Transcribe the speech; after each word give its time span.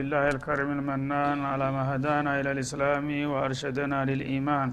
لله 0.00 0.24
الكريم 0.34 0.70
المنان 0.78 1.38
على 1.50 1.66
ما 1.74 1.82
هدانا 1.94 2.30
إلى 2.40 2.50
الإسلام 2.54 3.08
وأرشدنا 3.32 3.98
للإيمان. 4.10 4.68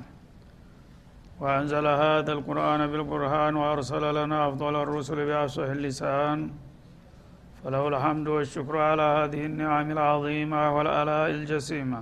وأنزل 1.41 1.85
هذا 2.03 2.31
القرآن 2.37 2.81
بالقرآن 2.91 3.53
وأرسل 3.61 4.03
لنا 4.19 4.37
أفضل 4.47 4.73
الرسل 4.83 5.17
بأفصح 5.27 5.69
اللسان. 5.77 6.39
فله 7.63 7.83
الحمد 7.93 8.27
والشكر 8.27 8.75
على 8.89 9.07
هذه 9.19 9.41
النعم 9.49 9.87
العظيمة 9.97 10.61
والآلاء 10.75 11.29
الجسيمة. 11.37 12.01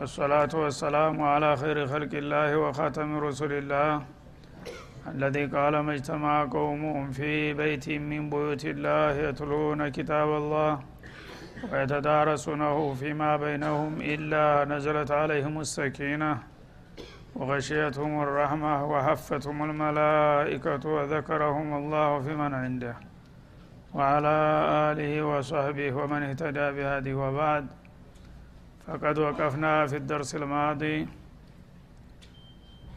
والصلاة 0.00 0.52
والسلام 0.62 1.22
على 1.32 1.50
خير 1.56 1.86
خلق 1.92 2.12
الله 2.22 2.56
وخاتم 2.56 3.08
رسل 3.26 3.52
الله 3.52 3.92
الذي 5.14 5.44
قال 5.46 5.74
ما 5.86 5.92
اجتمع 5.94 6.44
قوم 6.44 6.82
في 7.18 7.54
بيت 7.60 7.86
من 8.10 8.30
بيوت 8.30 8.64
الله 8.74 9.10
يتلون 9.28 9.80
كتاب 9.88 10.28
الله 10.42 10.72
ويتدارسونه 11.72 12.94
فيما 12.94 13.36
بينهم 13.36 14.00
إلا 14.00 14.64
نزلت 14.64 15.10
عليهم 15.10 15.60
السكينة 15.60 16.38
وغشيتهم 17.34 18.22
الرحمة 18.22 18.74
وحفتهم 18.92 19.58
الملائكة 19.70 20.88
وذكرهم 20.88 21.68
الله 21.80 22.20
في 22.20 22.32
من 22.34 22.54
عنده 22.54 22.96
وعلى 23.94 24.36
آله 24.90 25.12
وصحبه 25.22 25.92
ومن 25.92 26.22
اهتدى 26.22 26.66
بهذه 26.76 27.14
وبعد. 27.14 27.66
فقد 28.86 29.18
وقفنا 29.18 29.86
في 29.86 29.96
الدرس 29.96 30.34
الماضي 30.34 31.08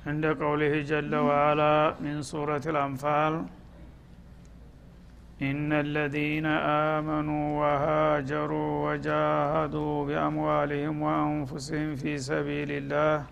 عند 0.07 0.25
قوله 0.25 0.81
جل 0.81 1.15
وعلا 1.15 1.95
من 1.99 2.21
سورة 2.21 2.61
الأنفال 2.65 3.33
إن 5.41 5.71
الذين 5.71 6.45
آمنوا 6.99 7.45
وهاجروا 7.61 8.91
وجاهدوا 8.91 10.05
بأموالهم 10.05 11.01
وأنفسهم 11.01 11.95
في 11.95 12.17
سبيل 12.17 12.71
الله. 12.71 13.25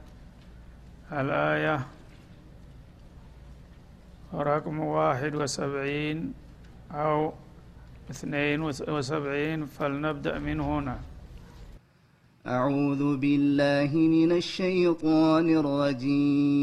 الآية 1.11 1.87
رقم 4.33 4.79
واحد 4.79 5.35
وسبعين 5.35 6.33
أو 6.91 7.33
اثنين 8.11 8.61
وسبعين 8.87 9.65
فلنبدأ 9.65 10.39
من 10.39 10.59
هنا. 10.59 10.99
أعوذ 12.47 13.17
بالله 13.17 13.91
من 13.91 14.31
الشيطان 14.31 15.47
الرجيم. 15.59 16.59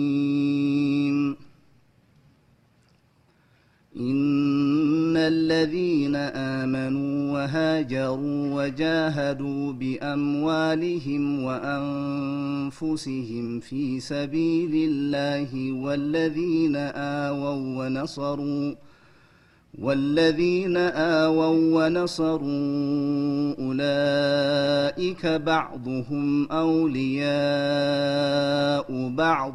الذين 5.28 6.16
آمنوا 6.16 7.32
وهاجروا 7.32 8.54
وجاهدوا 8.54 9.72
بأموالهم 9.72 11.44
وأنفسهم 11.44 12.80
في 13.60 14.00
سبيل 14.00 14.90
الله 14.90 15.72
والذين 15.72 16.76
آووا 16.76 17.84
ونصروا 17.84 18.74
والذين 19.78 20.76
آووا 20.76 21.86
ونصروا 21.86 23.54
أولئك 23.58 25.26
بعضهم 25.26 26.52
أولياء 26.52 27.28
بعض 29.08 29.54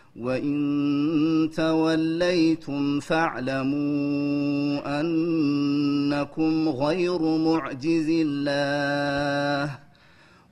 وإن 0.19 1.49
توليتم 1.55 2.99
فاعلموا 2.99 4.81
أنكم 5.01 6.69
غير 6.69 7.21
معجز 7.21 8.07
الله 8.09 9.79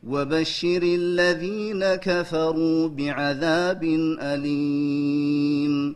وبشر 0.08 0.82
الذين 0.84 1.86
كفروا 1.86 2.88
بعذاب 2.88 3.84
أليم 4.22 5.96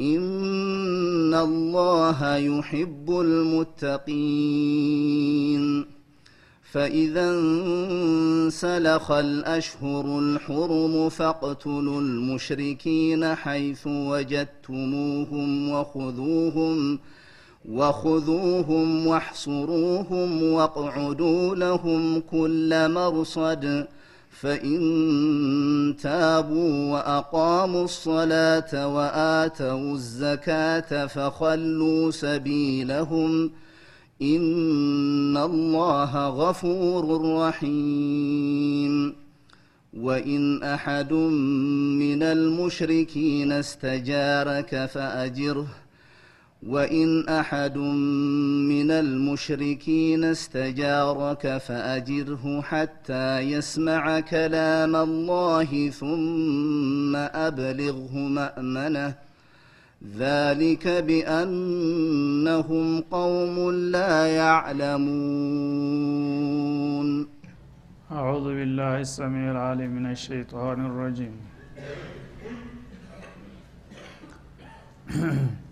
إن 0.00 1.34
الله 1.34 2.36
يحب 2.36 3.10
المتقين 3.20 4.76
فإذا 6.72 7.30
انسلخ 7.30 9.10
الأشهر 9.10 10.18
الحرم 10.18 11.08
فاقتلوا 11.08 12.00
المشركين 12.00 13.34
حيث 13.34 13.86
وجدتموهم 13.86 15.70
وخذوهم 15.70 16.98
وخذوهم 17.68 19.06
واحصروهم 19.06 20.42
واقعدوا 20.42 21.54
لهم 21.54 22.20
كل 22.20 22.92
مرصد 22.92 23.86
فإن 24.40 25.96
تابوا 26.02 26.92
وأقاموا 26.92 27.84
الصلاة 27.84 28.88
وآتوا 28.88 29.94
الزكاة 29.94 31.06
فخلوا 31.06 32.10
سبيلهم 32.10 33.50
إن 34.22 35.36
الله 35.36 36.28
غفور 36.28 37.36
رحيم. 37.38 39.26
وإن 39.96 40.62
أحد 40.62 41.12
من 41.12 42.22
المشركين 42.22 43.52
استجارك 43.52 44.86
فأجره 44.86 45.66
وإن 46.66 47.28
أحد 47.28 47.78
من 47.78 48.90
المشركين 48.90 50.24
استجارك 50.24 51.58
فأجره 51.58 52.62
حتى 52.62 53.38
يسمع 53.38 54.20
كلام 54.20 54.96
الله 54.96 55.90
ثم 55.90 57.16
أبلغه 57.16 58.18
مأمنه. 58.18 59.14
ذلك 60.18 60.88
بأنهم 60.88 63.00
قوم 63.00 63.70
لا 63.70 64.26
يعلمون. 64.26 65.06
أعوذ 68.12 68.44
بالله 68.44 69.00
السميع 69.00 69.50
العليم 69.50 69.90
من 69.90 70.10
الشيطان 70.10 70.86
الرجيم. 70.86 71.36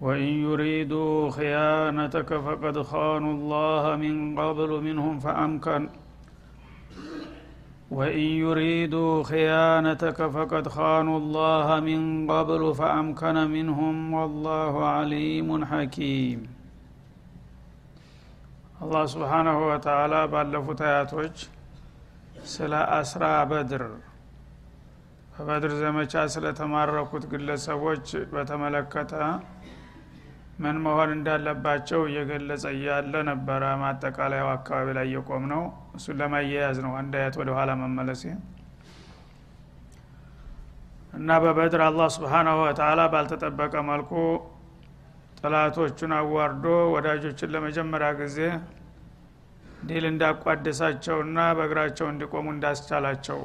وإن 0.00 0.28
يريدوا 0.46 1.30
خيانتك 1.30 2.30
فقد 2.36 2.76
خانوا 2.82 3.32
الله 3.32 3.96
من 3.96 4.14
قبل 4.40 4.70
منهم 4.82 5.14
فأمكن 5.18 5.82
وإن 7.90 8.26
يريدوا 8.44 9.22
خيانتك 9.22 10.18
فقد 10.26 10.64
خانوا 10.68 11.18
الله 11.18 11.68
من 11.80 12.00
قبل 12.30 12.62
فأمكن 12.74 13.36
منهم 13.50 13.96
والله 14.14 14.74
عليم 14.88 15.48
حكيم 15.64 16.40
አላህ 18.84 19.04
ስብሓናሁ 19.12 19.58
ወተላ 19.68 20.14
ባለፉት 20.32 20.80
አያቶች 20.86 21.36
ስለ 22.54 22.72
አስራ 22.96 23.22
በድር 23.50 23.84
በበድር 25.36 25.72
ዘመቻ 25.82 26.14
ስለተማረኩት 26.34 27.24
ግለሰቦች 27.32 28.06
በተመለከተ 28.32 29.12
ምን 30.61 30.77
መሆን 30.83 31.09
እንዳለባቸው 31.15 32.01
እየገለጸ 32.07 32.63
እያለ 32.75 33.13
ነበረ። 33.29 33.63
ማጠቃለያው 33.81 34.49
አካባቢ 34.53 34.87
ላይ 34.97 35.07
የቆም 35.13 35.43
ነው 35.51 35.61
እሱን 35.97 36.17
ለማያያዝ 36.21 36.77
ነው። 36.85 36.93
አንድ 36.99 37.13
አያት 37.19 37.35
ወደ 37.41 37.49
ኋላ 37.57 37.71
መመለሴ። 37.81 38.23
እና 41.13 41.29
በበድር 41.43 41.81
አላህ 41.87 42.07
ስብሓናሁ 42.15 42.57
ወተላ 42.65 43.01
ባልተጠበቀ 43.13 43.73
መልኩ 43.89 44.11
ጠላቶቹን 45.39 46.11
አዋርዶ 46.17 46.65
ወዳጆችን 46.93 47.51
ለመጀመሪያ 47.53 48.09
ጊዜ 48.19 48.37
ድል 49.87 50.05
እንዳቋደሳቸውና 50.09 51.37
በእግራቸው 51.57 52.07
እንዲቆሙ 52.11 52.47
እንዳስቻላቸው 52.53 53.39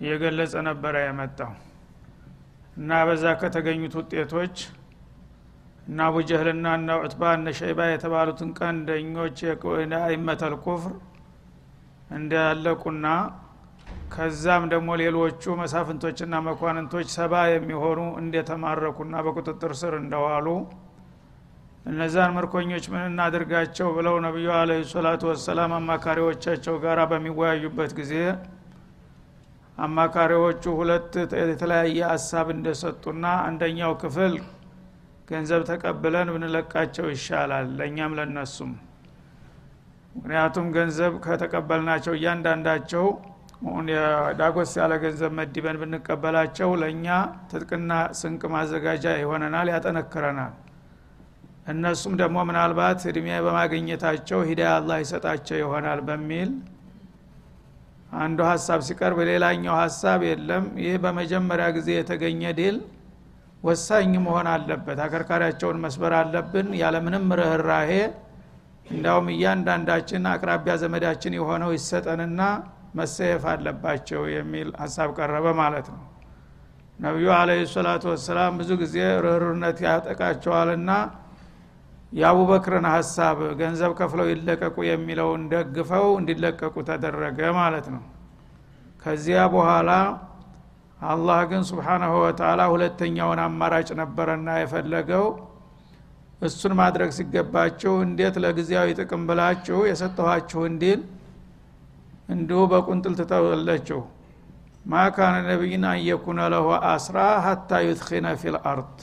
እየገለጸ 0.00 0.54
ነበረ 0.68 0.96
የመጣው። 1.04 1.52
እና 2.76 2.98
በዛ 3.08 3.24
ከተገኙት 3.40 3.94
ውጤቶች 3.98 4.56
እና 5.86 5.98
አቡጀህልና 6.08 6.66
እና 6.78 6.92
ዑትባ 7.00 7.32
እነ 7.36 7.48
ሸይባ 7.58 7.80
የተባሉትን 7.90 8.48
ቀንደኞች 8.58 9.40
አይመተል 10.02 10.54
ኩፍር 10.64 10.94
እንዳለቁና 12.16 13.06
ከዛም 14.14 14.64
ደግሞ 14.72 14.90
ሌሎቹ 15.00 15.54
መሳፍንቶችና 15.60 16.34
መኳንንቶች 16.48 17.06
ሰባ 17.16 17.34
የሚሆኑ 17.52 18.00
እንደተማረኩና 18.20 19.14
በቁጥጥር 19.26 19.72
ስር 19.80 19.94
እንደዋሉ 20.02 20.48
እነዛን 21.86 22.30
ምርኮኞች 22.36 22.84
ምን 22.92 23.02
እናድርጋቸው 23.10 23.88
ብለው 23.96 24.14
ነቢዩ 24.24 24.48
አለ 24.58 24.70
ሰላቱ 24.92 25.22
ወሰላም 25.30 25.72
አማካሪዎቻቸው 25.76 26.76
ጋር 26.84 27.00
በሚወያዩበት 27.12 27.92
ጊዜ 28.00 28.14
አማካሪዎቹ 29.78 30.64
ሁለት 30.78 31.12
የተለያየ 31.44 31.98
ሀሳብ 32.12 32.46
እንደሰጡና 32.54 33.24
አንደኛው 33.46 33.92
ክፍል 34.02 34.34
ገንዘብ 35.28 35.62
ተቀብለን 35.70 36.28
ብንለቃቸው 36.34 37.06
ይሻላል 37.14 37.68
ለእኛም 37.78 38.12
ለነሱም 38.18 38.72
ምክንያቱም 40.16 40.66
ገንዘብ 40.76 41.14
ከተቀበልናቸው 41.24 42.12
እያንዳንዳቸው 42.18 43.06
ዳጎስ 44.38 44.72
ያለ 44.80 44.92
ገንዘብ 45.02 45.32
መድበን 45.38 45.76
ብንቀበላቸው 45.80 46.70
ለእኛ 46.80 47.06
ትጥቅና 47.50 47.90
ስንቅ 48.18 48.42
ማዘጋጃ 48.54 49.04
ይሆነናል 49.20 49.68
ያጠነክረናል። 49.72 50.54
እነሱም 51.72 52.14
ደግሞ 52.20 52.36
ምናልባት 52.48 53.00
እድሜ 53.10 53.28
በማግኘታቸው 53.46 54.40
ሂዳያ 54.48 54.72
አላህ 54.78 54.98
ይሰጣቸው 55.04 55.56
ይሆናል 55.62 56.00
በሚል 56.08 56.50
አንዱ 58.18 58.40
ሀሳብ 58.50 58.80
ሲቀርብ 58.88 59.18
ሌላኛው 59.30 59.74
ሀሳብ 59.80 60.20
የለም። 60.28 60.66
ይህ 60.84 60.94
በመጀመሪያ 61.04 61.66
ጊዜ 61.76 61.88
የተገኘ 61.98 62.52
ድል 62.60 62.76
ወሳኝ 63.66 64.12
መሆን 64.24 64.48
አለበት። 64.52 64.98
አከርካሪያቸውን 65.04 65.78
መስበር 65.84 66.12
አለብን። 66.18 66.68
ያለምንም 66.80 67.26
ርኅራሄ 67.40 67.90
እንዳውም 68.86 69.28
እያንዳንዳችን 69.32 70.26
አቅራቢያ 70.32 70.74
ዘመዳችን 70.82 71.36
የሆነው 71.38 71.70
ይሰጠንና 71.76 72.40
መሰየፍ 72.98 73.44
አለባቸው 73.52 74.22
የሚል 74.34 74.68
ሀሳብ 74.82 75.08
ቀረበ 75.18 75.46
ማለት 75.60 75.86
ነው። 75.94 76.02
ነቢዩ 76.98 77.28
አለ 77.38 77.50
ሰላቱ 77.72 78.04
ወሰላም 78.12 78.52
ብዙ 78.60 78.70
ጊዜ 78.82 78.94
ርኅሩነት 79.24 79.78
ያጠቃቸዋልና 79.86 80.90
የአቡበክርን 82.12 82.86
ሀሳብ 82.92 83.38
ገንዘብ 83.58 83.92
ከፍለው 83.98 84.26
ይለቀቁ 84.30 84.76
የሚለውን 84.88 85.42
ደግፈው 85.52 86.06
እንዲለቀቁ 86.20 86.74
ተደረገ 86.88 87.40
ማለት 87.58 87.86
ነው። 87.94 88.02
ከዚያ 89.02 89.40
በኋላ 89.52 89.90
አላህ 91.00 91.40
ግን 91.50 91.62
ስብሓናሁ 91.70 92.12
ወተላ 92.22 92.60
ሁለተኛውን 92.72 93.40
አማራጭ 93.42 93.88
ነበረና 94.00 94.48
የፈለገው 94.60 95.26
እሱን 96.40 96.72
ማድረግ 96.80 97.10
ሲገባችሁ 97.16 97.92
እንዴት 98.06 98.36
ለጊዜያዊ 98.44 98.88
ጥቅም 99.00 99.22
ብላችሁ 99.28 99.78
የሰጠኋችሁ 99.88 100.60
እንዲል 100.70 101.00
እንዲሁ 102.28 102.60
በቁንጥል 102.72 103.14
ትተወለችሁ 103.20 104.00
ማካነ 104.84 105.36
ነቢይን 105.48 105.84
አንየኩነ 105.90 106.40
ለሁ 106.52 106.66
አስራ 106.90 107.16
ሀታ 107.44 107.78
ዩትኪነ 107.86 108.26
ፊል 108.42 108.56
አርድ። 108.70 108.98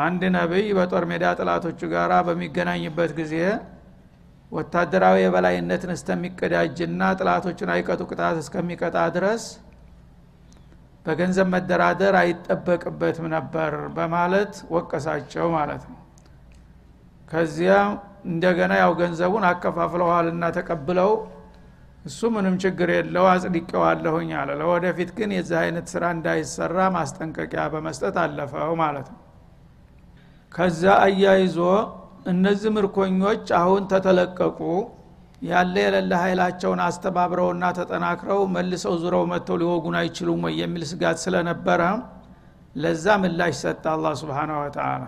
አንድ 0.00 0.22
ነቢይ 0.36 0.66
በጦር 0.78 1.04
ሜዳ 1.10 1.24
ጥላቶቹ 1.38 1.80
ጋር 1.92 2.12
በሚገናኝበት 2.26 3.12
ጊዜ 3.18 3.34
ወታደራዊ 4.52 5.16
የበላይነትን 5.22 5.92
እስከሚቀዳጅና 5.96 7.02
ጥላቶቹን 7.18 7.70
አይቀጡ 7.74 8.00
ቅጣት 8.10 8.38
እስከሚቀጣ 8.42 8.96
ድረስ 9.16 9.44
በገንዘብ 11.06 11.46
መደራደር 11.52 12.14
አይጠበቅበትም 12.20 13.26
ነበር 13.34 13.72
በማለት 13.96 14.54
ወቀሳቸው 14.74 15.46
ማለት 15.56 15.82
ነው። 15.90 15.98
ከዚያ 17.28 17.74
እንደገና 18.26 18.72
ያው 18.80 18.92
ገንዘቡን 19.00 19.44
አከፋፍለዋልና 19.50 20.44
ተቀብለው 20.56 21.12
እሱ 22.04 22.20
ምንም 22.34 22.54
ችግር 22.62 22.88
የለው 22.94 23.24
አጽድቄዋለሁኝ 23.30 24.30
አለ። 24.40 24.50
ለወደፊት 24.60 25.10
ግን 25.18 25.30
የዚህ 25.36 25.58
አይነት 25.62 25.86
ስራ 25.92 26.04
እንዳይሰራ 26.16 26.78
ማስጠንቀቂያ 26.94 27.64
በመስጠት 27.72 28.16
አለፈው 28.22 28.72
ማለት 28.82 29.08
ነው። 29.14 29.20
ከዛ 30.52 30.84
አያይዞ 31.02 31.58
እነዚህ 32.30 32.70
ምርኮኞች 32.76 33.44
አሁን 33.58 33.82
ተተለቀቁ 33.92 34.60
ያለ 35.42 35.74
የሌለ 35.82 36.12
ኃይላቸውን 36.22 36.80
አስተባብረውና 36.86 37.64
ተጠናክረው 37.78 38.40
መልሰው 38.54 38.94
ዙረው 39.02 39.22
መጥተው 39.30 39.56
ሊወጉን 39.62 39.96
አይችሉም 40.00 40.42
ወይ 40.46 40.54
የሚል 40.62 40.82
ስጋት 40.90 41.18
ስለነበረ 41.24 41.82
ለዛ 42.76 43.16
ምላሽ 43.22 43.54
ሰጠ 43.62 43.84
አላ 43.92 44.12
ስብን 44.20 44.50
ወተላ 44.58 45.04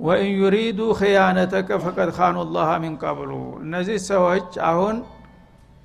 ወኢን 0.00 0.34
ዩሪዱ 0.40 0.80
ክያነተከ 0.98 1.78
ፈቀድ 1.84 2.10
ካኑ 2.16 2.36
ላሃ 2.54 2.70
ሚን 2.84 2.94
ቀብሉ። 3.02 3.32
እነዚህ 3.64 3.98
ሰዎች 4.10 4.50
አሁን 4.70 4.96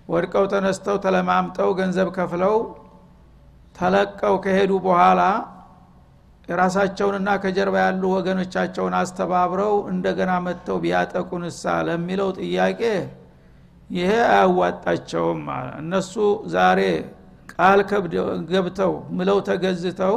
ወድቀው 0.09 0.45
ተነስተው 0.53 0.97
ተለማምጠው 1.05 1.69
ገንዘብ 1.79 2.09
ከፍለው 2.17 2.55
ተለቀው 3.75 4.35
ከሄዱ 4.43 4.71
በኋላ 4.85 5.21
የራሳቸውንና 6.49 7.29
ከጀርባ 7.43 7.75
ያሉ 7.83 8.03
ወገኖቻቸውን 8.15 8.95
አስተባብረው 8.99 9.75
እንደገና 9.91 10.31
መጥተው 10.45 10.77
ቢያጠቁንሳ 10.83 11.63
ለሚለው 11.87 12.29
ጥያቄ 12.39 12.81
ይሄ 13.89 14.11
አያዋጣቸውም 14.31 15.41
እነሱ 15.79 16.13
ዛሬ 16.53 16.79
ቃል 17.53 17.79
ገብተው 18.51 18.93
ምለው 19.17 19.39
ተገዝተው 19.49 20.15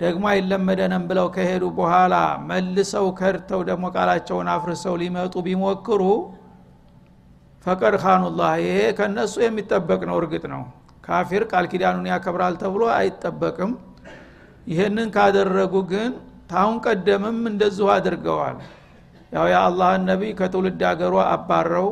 ደግሞ 0.00 0.24
አይለመደንም 0.32 1.04
ብለው 1.10 1.28
ከሄዱ 1.36 1.64
በኋላ 1.78 2.14
መልሰው 2.48 3.06
ከድተው 3.20 3.60
ደግሞ 3.70 3.84
ቃላቸውን 3.94 4.48
አፍርሰው 4.52 4.94
ሊመጡ 5.02 5.34
ቢሞክሩ 5.46 6.02
ፈቀድ 7.66 7.94
ካኑላህ 8.02 8.52
ይሄ 8.64 8.76
ከነሱ 8.98 9.34
የሚጠበቅ 9.44 10.00
ነው። 10.08 10.16
እርግጥ 10.20 10.44
ነው። 10.52 10.62
ካፊር 11.04 11.42
ቃል 11.50 11.66
ኪዳኑን 11.72 12.06
ያከብራል 12.12 12.54
ተብሎ 12.62 12.82
አይጠበቅም 12.96 13.72
ይህንን 14.68 15.08
ካደረጉ 15.14 15.74
ግን 15.90 16.10
ታሁን 16.50 16.76
ቀደምም 16.86 17.38
እንደዚሁ 17.50 17.86
አድርገዋል። 17.94 18.58
ያው 19.32 19.46
የአላህን 19.52 20.04
ነቢይ 20.10 20.32
ከትውልድ 20.38 20.82
አገሩ 20.90 21.14
አባረው 21.26 21.88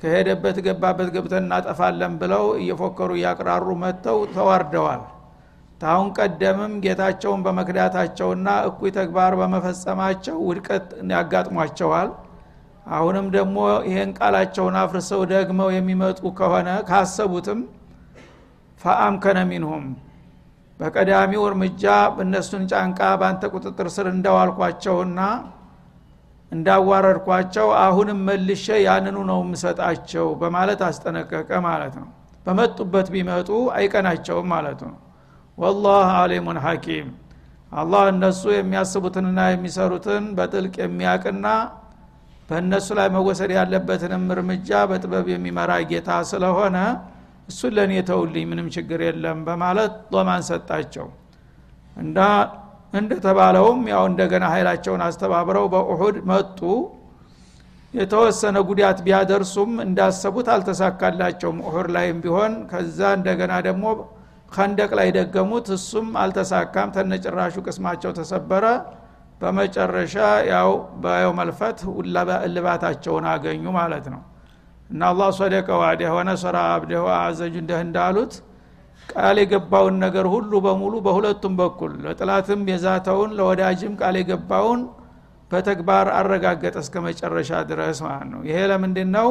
ከሄደበት 0.00 0.56
ገባበት 0.66 1.08
ገብተን 1.14 1.44
እናጠፋለን 1.44 2.14
ብለው 2.22 2.46
እየፎከሩ 2.60 3.10
እያቅራሩ 3.18 3.66
መጥተው 3.82 4.18
ተዋርደዋል። 4.34 5.02
ታሁን 5.80 6.08
ቀደምም 6.18 6.74
ጌታቸውን 6.84 7.40
በመክዳታቸውና 7.46 8.48
እኩይ 8.68 8.90
ተግባር 8.98 9.32
በመፈጸማቸው 9.40 10.36
ውድቀት 10.48 10.86
ያጋጥሟቸዋል። 11.12 12.10
አሁንም 12.88 13.26
ደግሞ 13.36 13.56
ይህን 13.88 14.10
ቃላቸውን 14.18 14.76
አፍርሰው 14.82 15.22
ደግመው 15.32 15.70
የሚመጡ 15.74 16.20
ከሆነ 16.38 16.68
ካሰቡትም 16.90 17.60
ፈአምከነ 18.80 19.38
ሚንሁም 19.50 19.84
በቀዳሚው 20.80 21.42
እርምጃ 21.48 21.84
እነሱን 22.22 22.64
ጫንቃ 22.70 23.00
በአንተ 23.20 23.44
ቁጥጥር 23.54 23.88
ስር 23.94 24.06
እንዳዋልኳቸውና 24.12 25.20
እንዳዋረድኳቸው 26.52 27.68
አሁንም 27.80 28.18
መልሼ 28.26 28.66
ያንኑ 28.84 29.16
ነው 29.30 29.38
የምሰጣቸው 29.44 30.26
በማለት 30.40 30.80
አስጠነቀቀ 30.88 31.50
ማለት 31.66 31.94
ነው። 32.00 32.08
በመጡበት 32.46 33.06
ቢመጡ 33.14 33.48
አይቀናቸውም 33.76 34.46
ማለት 34.52 34.80
ነው። 34.86 34.94
ወላህ 35.58 36.08
አሊሙን 36.20 36.58
ሐኪም። 36.64 37.08
አላህ 37.72 38.02
እነሱ 38.12 38.42
የሚያስቡትንና 38.54 39.40
የሚሰሩትን 39.48 40.24
በጥልቅ 40.36 40.74
የሚያቅና 40.82 41.46
በእነሱ 42.48 42.88
ላይ 42.98 43.08
መወሰድ 43.14 43.50
ያለበትንም 43.56 44.24
እርምጃ 44.34 44.70
በጥበብ 44.90 45.26
የሚመራ 45.32 45.72
ጌታ 45.90 46.10
ስለሆነ 46.30 46.76
እሱን 47.48 47.72
ለእኔ 47.76 47.92
ተውልኝ 48.08 48.44
ምንም 48.50 48.68
ችግር 48.76 49.00
የለም 49.06 49.38
በማለት 49.46 49.94
ሎማን 50.14 50.42
ሰጣቸው። 50.48 51.06
እና 51.96 52.18
እንደተባለውም 52.94 53.80
ያው 53.92 54.04
እንደገና 54.10 54.44
ኃይላቸውን 54.52 55.02
አስተባብረው 55.06 55.66
በኡሁድ 55.72 56.16
መጡ። 56.30 56.60
የተወሰነ 57.94 58.56
ጉዳት 58.68 58.98
ቢያደርሱም 59.06 59.72
እንዳሰቡት 59.84 60.48
አልተሳካላቸውም። 60.54 61.58
ኡሁድ 61.68 61.88
ላይም 61.96 62.18
ቢሆን 62.24 62.52
ከዛ 62.70 63.00
እንደገና 63.18 63.52
ደግሞ 63.68 63.84
ከንደቅ 64.52 64.90
ላይ 64.98 65.08
ደገሙት 65.16 65.66
እሱም 65.76 66.08
አልተሳካም። 66.22 66.92
ተነጭራሹ 66.96 67.54
ቅስማቸው 67.66 68.12
ተሰበረ። 68.18 68.64
በመጨረሻ 69.40 70.14
ያው 70.50 70.70
በየው 71.02 71.32
መልፈት 71.40 71.78
እልባታቸውን 72.46 73.24
አገኙ 73.32 73.64
ማለት 73.78 74.06
ነው 74.14 74.22
እና 74.90 75.02
አላህ 75.10 75.28
ሰደቀ 75.38 75.68
ዋዲህ 75.80 76.10
ወነሰራ 76.16 76.58
አብደህ 76.74 77.06
አዘጁ 77.18 77.54
እንደህ 77.62 77.80
እንዳሉት 77.86 78.34
ቃል 79.08 79.36
የገባውን 79.42 79.96
ነገር 80.04 80.26
ሁሉ 80.32 80.52
በሙሉ 80.64 80.94
በሁለቱም 81.06 81.54
በኩል 81.60 81.92
ለጥላትም 82.04 82.62
የዛተውን 82.70 83.30
ለወዳጅም 83.38 83.92
ቃል 84.00 84.16
የገባውን 84.20 84.80
በተግባር 85.50 86.06
አረጋገጠ 86.16 86.76
እስከ 86.82 87.02
መጨረሻ 87.04 87.50
ድረስ 87.68 87.98
ማለት 88.06 88.28
ነው። 88.32 88.40
ይሄ 88.48 88.58
ለምንድን 88.70 89.10
ነው 89.16 89.28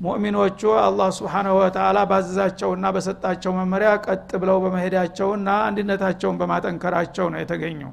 ሙእሚኖቹ 0.00 0.60
አላህ 0.82 1.08
ስብሓናሁ 1.16 1.54
ወተላ 1.58 1.98
ባዘዛቸውና 2.10 2.86
በሰጣቸው 2.96 3.52
መመሪያ 3.58 3.90
ቀጥ 4.06 4.30
ብለው 4.42 4.58
በመሄዳቸውና 4.64 5.48
አንድነታቸውን 5.66 6.38
በማጠንከራቸው 6.40 7.26
ነው 7.32 7.40
የተገኘው። 7.42 7.90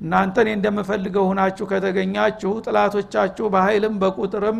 እናንተን 0.00 0.48
እንደምፈልገው 0.52 1.24
ሁናችሁ 1.30 1.64
ከተገኛችሁ 1.72 2.52
ጥላቶቻችሁ 2.64 3.46
በኃይልም 3.54 3.94
በቁጥርም 4.02 4.58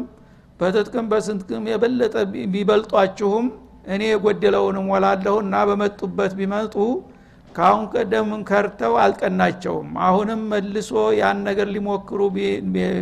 በትጥቅም 0.62 1.06
በስንትቅም 1.12 1.64
የበለጠ 1.70 2.14
ቢበልጧችሁም 2.52 3.46
እኔ 3.88 4.02
የጎደለውን 4.10 4.76
ሞላለሁና 4.86 5.54
በመጡበት 5.68 6.32
ቢመጡ 6.38 6.74
ካሁን 7.50 7.82
ቀደምን 7.94 8.42
ከርተው 8.48 8.94
አልቀናቸውም። 9.02 9.88
አሁንም 10.06 10.42
መልሶ 10.52 10.90
ያን 11.18 11.40
ነገር 11.48 11.66
ሊሞክሩ 11.74 12.20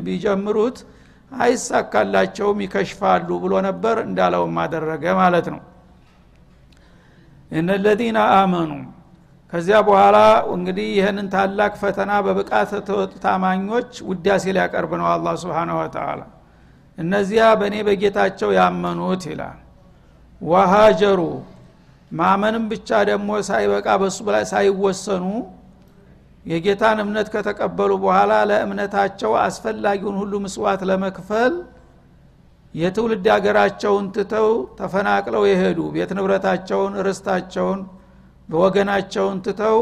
ቢጀምሩት 0.07 0.79
አይሳካላቸውም 1.33 2.63
ይከሽፋሉ 2.65 3.29
ብሎ 3.43 3.53
ነበር 3.69 3.97
እንዳለውም 4.07 4.57
አደረገ 4.63 5.05
ማለት 5.21 5.47
ነው። 5.55 5.61
እነለዚነ 7.53 8.19
አመኑ። 8.35 8.73
ከዚያ 9.53 9.79
በኋላ 9.87 10.17
እንግዲህ 10.55 10.89
ይህንን 10.97 11.29
ታላቅ 11.33 11.73
ፈተና 11.81 12.11
በብቃት 12.27 12.73
ተወጡ። 12.89 13.13
ታማኞች 13.25 13.93
ውዳሴ 14.11 14.45
ሊያቀርብ 14.57 14.93
ነው 15.01 15.09
አላ 15.13 15.33
ስብን 15.43 15.71
ወተላ 15.79 16.21
እነዚያ 17.01 17.43
በእኔ 17.61 17.77
በጌታቸው 17.87 18.51
ያመኑት 18.59 19.23
ይላል። 19.31 19.59
ወሃጀሩ 20.41 21.21
ማመንም 22.11 22.65
ብቻ 22.71 22.89
ደግሞ 23.11 23.31
ሳይበቃ 23.49 23.89
በሱ 24.03 24.19
ላይ 24.35 24.45
ሳይወሰኑ 24.53 25.25
የጌታን 26.47 26.99
እምነት 27.03 27.29
ከተቀበሉ 27.35 27.91
በኋላ 28.05 28.33
ለእምነታቸው 28.51 29.33
አስፈላጊውን 29.43 30.17
ሁሉ 30.21 30.33
ምስዋት 30.45 30.83
ለመክፈል 30.91 31.55
የትውልድ 32.75 33.27
ሀገራቸውን 33.35 34.07
ትተው 34.17 34.49
ተፈናቅለው 34.79 35.43
የሄዱ 35.49 35.79
ቤት 35.95 36.11
ንብረታቸውን 36.19 36.93
ርስታቸውን 37.07 37.81
ወገናቸውን 38.49 39.37
ትተው 39.47 39.77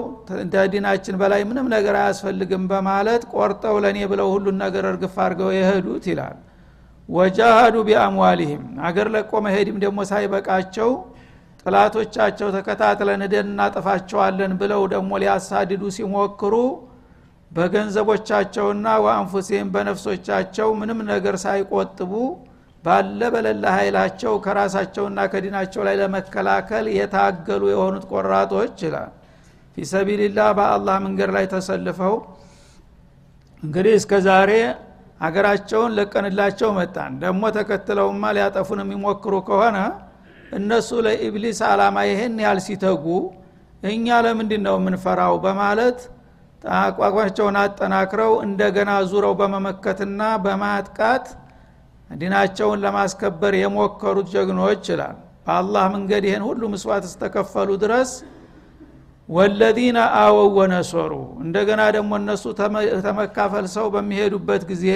ዲናችን 0.73 1.17
በላይ 1.21 1.43
ምንም 1.51 1.67
ነገር 1.75 1.95
አያስፈልግም 2.01 2.65
በማለት 2.73 3.23
ቆርጠው 3.35 3.77
ለእኔ 3.85 3.99
ብለው 4.11 4.29
ሁሉን 4.35 4.57
ነገር 4.65 4.87
እርግፍ 4.91 5.17
አድርገው 5.25 5.51
የሄዱት 5.57 6.07
ይላል 6.13 6.37
ወጃሃዱ 7.09 7.77
ቢአምዋሊህም 7.87 8.65
አገር 8.87 9.09
ለቆ 9.15 9.31
መሄድም 9.45 9.77
ደግሞ 9.85 9.99
ሳይበቃቸው 10.11 10.91
ጥላቶቻቸው 11.63 12.49
ተከታትለን 12.57 13.23
ሄደን 13.25 13.49
እናጠፋቸዋለን 13.49 14.53
ብለው 14.61 14.83
ደግሞ 14.93 15.11
ሊያሳድዱ 15.23 15.83
ሲሞክሩ 15.97 16.55
በገንዘቦቻቸውና 17.51 18.87
ወአንፉሲህም 19.05 19.69
በነፍሶቻቸው 19.75 20.69
ምንም 20.81 20.99
ነገር 21.11 21.37
ሳይቆጥቡ 21.45 22.13
ባለ 22.85 23.21
በለላ 23.35 23.65
ኃይላቸው 23.77 24.35
ከራሳቸውና 24.45 25.21
ከዲናቸው 25.33 25.83
ላይ 25.87 25.95
ለመከላከል 26.01 26.87
የታገሉ 26.97 27.63
የሆኑት 27.73 28.05
ቆራጦች 28.13 28.77
ይላል። 28.87 29.11
ፊሰቢልላህ 29.77 30.49
በአላህ 30.59 30.97
መንገድ 31.05 31.31
ላይ 31.37 31.47
ተሰልፈው 31.53 32.15
እንግዲህ 33.63 33.95
እስከ 34.01 34.13
ዛሬ 34.27 34.51
አገራቸውን 35.21 35.95
ለቀንላቸው 35.99 36.71
መጣን። 36.77 37.13
ደግሞ 37.23 37.43
ተከትለውማ 37.57 38.25
ሊያጠፉን 38.37 38.81
የሚሞክሩ 38.85 39.35
ከሆነ 39.49 39.79
እነሱ 40.59 40.91
ለኢብሊስ 41.07 41.59
አላማ 41.71 41.97
ይህን 42.09 42.37
ያህል 42.45 42.61
ሲተጉ 42.67 43.07
እኛ 43.89 44.07
ለምንድን 44.27 44.63
ነው 44.67 44.77
የምንፈራው? 44.79 45.35
በማለት 45.45 45.99
አቋቋቸውን 46.79 47.57
አጠናክረው 47.61 48.33
እንደገና 48.47 48.91
ዙረው 49.11 49.35
በመመከትና 49.41 50.23
በማጥቃት 50.45 51.27
ዲናቸውን 52.15 52.83
ለማስከበር 52.85 53.55
የሞከሩት 53.59 54.29
ጀግኖች 54.35 54.85
ይላል። 54.93 55.17
በአላህ 55.45 55.85
መንገድ 55.95 56.23
ይህን 56.29 56.43
ሁሉ 56.49 56.63
ምስዋት 56.73 57.05
እስተከፈሉ 57.09 57.69
ድረስ 57.85 58.11
ወለዚነ 59.29 59.99
አወው 60.21 60.49
ወነሶሩ። 60.59 61.13
እንደገና 61.45 61.81
ደግሞ 61.97 62.11
እነሱ 62.21 62.45
ተመካፈል 63.07 63.67
ሰው 63.75 63.87
በሚሄዱበት 63.95 64.63
ጊዜ 64.71 64.87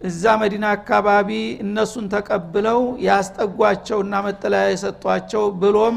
እዛ 0.00 0.22
መዲና 0.40 0.64
አካባቢ 0.76 1.28
እነሱን 1.64 2.04
ተቀብለው 2.12 2.80
ያስጠጓቸውና 3.06 4.14
መጠለያ 4.26 4.64
የሰጧቸው 4.68 5.44
ብሎም 5.60 5.96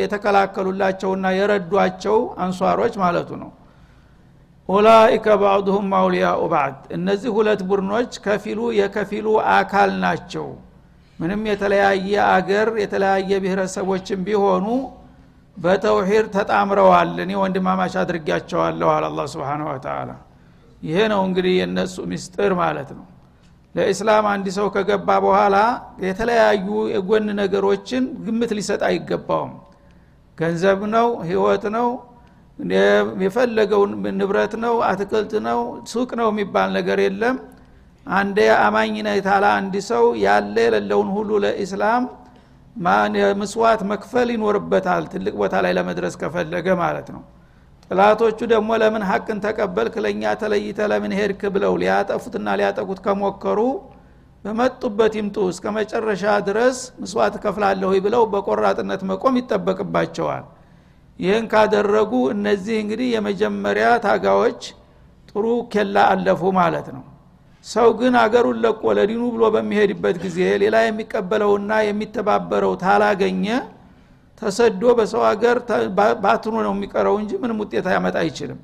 የተከላከሉላቸውና 0.00 1.26
የረዷቸው 1.36 2.16
አንሷሮች 2.44 2.96
ማለቱ 3.02 3.30
ነው። 3.42 3.50
ኡላኢከ 4.68 5.26
ባዕዱሁም 5.42 5.88
አውሊያኡ 5.98 6.40
ባዕድ። 6.52 6.78
እነዚህ 6.96 7.30
ሁለት 7.36 7.60
ቡድኖች 7.68 8.12
ከፊሉ 8.24 8.60
የከፊሉ 8.78 9.26
አካል 9.56 9.90
ናቸው። 10.04 10.46
ምንም 11.18 11.42
የተለያየ 11.50 12.12
አገር 12.32 12.68
የተለያየ 12.82 13.30
ብሔረሰቦችን 13.44 14.24
ቢሆኑ 14.26 14.66
በተውሂድ 15.56 16.26
ተጣምረዋል 16.34 17.12
እኔ 17.24 17.32
ወንድማማች 17.42 17.94
አድርጊያቸዋለሁ 18.00 18.88
አለ 18.94 19.04
አላ 19.10 19.20
ስብን 19.32 19.62
ወተላ 19.68 20.10
ይሄ 20.82 20.98
ነው 21.12 21.20
እንግዲህ 21.28 21.54
የእነሱ 21.58 21.94
ምስጢር 22.10 22.52
ማለት 22.60 22.90
ነው። 22.96 23.04
ለእስላም 23.74 24.26
አንድ 24.32 24.46
ሰው 24.56 24.66
ከገባ 24.74 25.08
በኋላ 25.24 25.56
የተለያዩ 26.04 26.66
የጎን 26.92 27.26
ነገሮችን 27.40 28.04
ግምት 28.26 28.52
ሊሰጥ 28.58 28.82
አይገባውም። 28.88 29.54
ገንዘብ 30.38 30.80
ነው 30.94 31.08
ህይወት 31.28 31.64
ነው 31.76 31.88
የፈለገው 33.22 33.82
ንብረት 34.18 34.54
ነው 34.64 34.74
አትክልት 34.88 35.32
ነው 35.48 35.58
ሱቅ 35.92 36.10
ነው 36.20 36.28
የሚባል 36.32 36.68
ነገር 36.78 36.98
የለም። 37.04 37.36
አንደ 38.12 38.38
አማኝ 38.66 38.94
ነታላ 39.06 39.46
አንድ 39.58 39.74
ሰው 39.90 40.04
ያለ 40.24 40.56
የሌለውን 40.66 41.08
ሁሉ 41.16 41.30
ለኢስላም 41.44 42.02
ምስዋት 42.76 43.80
መክፈል 43.90 44.28
ይኖርበታል? 44.34 45.04
ትልቅ 45.12 45.34
ቦታ 45.34 45.54
ላይ 45.64 45.72
ለመድረስ 45.78 46.14
ከፈለገ 46.20 46.66
ማለት 46.76 47.08
ነው። 47.14 47.22
ጥላቶቹ 47.90 48.38
ደግሞ 48.52 48.70
ለምን 48.82 49.02
ሀቅን 49.10 49.38
ተቀበልክ? 49.44 49.94
ለእኛ 50.04 50.22
ተለይተ 50.40 50.78
ለምን 50.92 51.12
ሄድክ? 51.18 51.42
ብለው 51.54 51.72
ሊያጠፉትና 51.82 52.46
ሊያጠቁት 52.60 53.00
ከሞከሩ 53.06 53.60
በመጡበት 54.44 55.12
ይምጡ 55.18 55.36
እስከ 55.52 55.64
መጨረሻ 55.76 56.24
ድረስ 56.48 56.76
ምስዋት 57.00 57.34
ከፍላለሁ 57.44 57.90
ብለው 58.04 58.22
በቆራጥነት 58.32 59.00
መቆም 59.10 59.34
ይጠበቅባቸዋል። 59.40 60.44
ይህን 61.18 61.44
ካደረጉ 61.52 62.12
እነዚህ 62.34 62.76
እንግዲህ 62.82 63.08
የመጀመሪያ 63.14 63.86
ታጋዎች 64.04 64.60
ጥሩ 65.30 65.44
ኬላ 65.72 65.96
አለፉ 66.12 66.42
ማለት 66.58 66.88
ነው 66.94 67.04
ሰው 67.66 67.88
ግን 67.98 68.14
አገሩን 68.20 68.58
ለቆ 68.64 68.82
ለዲኑ 68.98 69.22
ብሎ 69.34 69.44
በሚሄድበት 69.54 70.16
ጊዜ 70.24 70.38
ሌላ 70.62 70.76
የሚቀበለውና 70.84 71.72
የሚተባበረው 71.86 72.72
ታላገኘ 72.82 73.46
ተሰዶ 74.42 74.82
በሰው 74.98 75.22
ሀገር 75.28 75.56
ባትኑ 76.24 76.54
ነው 76.66 76.72
የሚቀረው 76.74 77.14
እንጂ 77.20 77.32
ምንም 77.42 77.58
ውጤት 77.62 77.86
ያመጣ 77.94 78.16
አይችልም። 78.22 78.58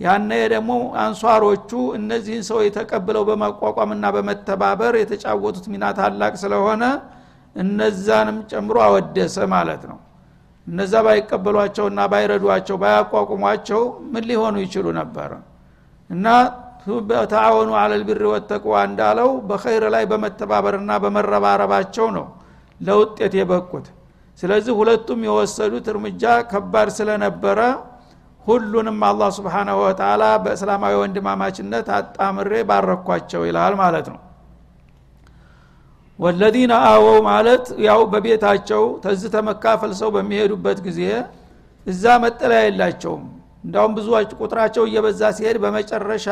ያነ 0.00 0.30
ደግሞ 0.52 0.70
አንሷሮቹ 1.02 1.70
እነዚህን 1.98 2.44
ሰው 2.48 2.58
የተቀብለው 2.66 3.22
በማቋቋምና 3.28 4.04
በመተባበር 4.16 4.94
የተጫወቱት 5.00 5.66
ሚና 5.72 5.84
ታላቅ 5.98 6.32
ስለሆነ 6.42 6.84
እነዛንም 7.56 8.38
ጨምሮ 8.50 8.76
አወደሰ 8.86 9.36
ማለት 9.54 9.82
ነው። 9.90 9.98
እነዛ 10.66 10.94
ባይቀበሏቸውና 11.06 12.00
ባይረዷቸው 12.12 12.76
ባያቋቁሟቸው 12.82 13.80
ምን 14.12 14.24
ሊሆኑ 14.30 14.56
ይችሉ 14.64 14.86
ነበር? 15.00 15.30
እና 16.10 16.26
ተአወኑ 17.32 17.70
አለልብር 17.80 18.22
ወተቅዋ 18.30 18.74
እንዳለው 18.88 19.30
በኸይር 19.48 19.84
ላይ 19.94 20.04
በመተባበርና 20.10 20.92
በመረባረባቸው 21.04 22.06
ነው 22.16 22.26
ለውጤት 22.80 23.34
የበቁት። 23.38 23.86
ስለዚህ 24.38 24.74
ሁለቱም 24.78 25.20
የወሰዱት 25.26 25.86
እርምጃ 25.92 26.22
ከባድ 26.50 26.88
ስለነበረ 26.98 27.58
ሁሉንም 28.46 28.98
አላህ 29.08 29.28
ስብሓናሁ 29.36 29.76
ወተላ 29.84 30.22
በእስላማዊ 30.44 30.94
ወንድማማችነት 31.02 31.88
አጣምሬ 31.98 32.52
ባረኳቸው 32.70 33.42
ይላል 33.48 33.74
ማለት 33.82 34.06
ነው። 34.12 34.20
ወለዚነ 36.18 36.72
አወው 36.88 37.18
ማለት 37.28 37.64
ያው 37.86 38.00
በቤታቸው 38.12 38.82
ተዝተ 39.04 39.36
መካፈል 39.48 39.92
ሰው 40.00 40.10
በሚሄዱበት 40.16 40.80
ጊዜ 40.86 41.00
እዛ 41.86 42.04
መጠለያ 42.24 42.60
የላቸውም 42.66 43.22
እንዳውም 43.64 43.92
ብዙዎች 43.96 44.30
ቁጥራቸው 44.40 44.84
እየበዛ 44.88 45.22
ሲሄድ 45.36 45.58
በመጨረሻ 45.64 46.28